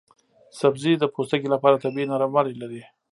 [0.03, 0.07] دا
[0.61, 2.83] سبزی د پوستکي لپاره طبیعي نرموالی لري.